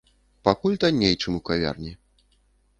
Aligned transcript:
Пакуль 0.47 0.77
танней, 0.85 1.15
чым 1.25 1.37
у 1.43 1.45
кавярні. 1.51 1.95